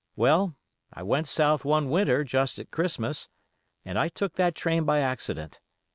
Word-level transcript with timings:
Well, 0.15 0.55
I 0.91 1.03
went 1.03 1.27
South 1.27 1.63
one 1.63 1.87
winter 1.91 2.23
just 2.23 2.57
at 2.57 2.71
Christmas, 2.71 3.29
and 3.85 3.99
I 3.99 4.09
took 4.09 4.33
that 4.33 4.55
train 4.55 4.83
by 4.83 4.97
accident. 4.99 5.59